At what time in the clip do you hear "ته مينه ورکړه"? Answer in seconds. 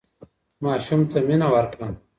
1.11-1.87